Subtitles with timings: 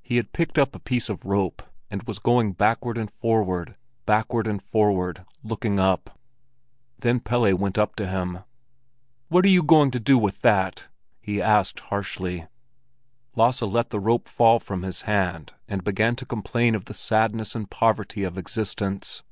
[0.00, 4.46] He had picked up a piece of rope, and was going backward and forward, backward
[4.46, 6.18] and forward, looking up.
[6.98, 8.44] Then Pelle went up to him.
[9.28, 10.88] "What are you going to do with that?"
[11.20, 12.46] he asked harshly.
[13.36, 17.54] Lasse let the rope fall from his hand and began to complain of the sadness
[17.54, 19.22] and poverty of existence.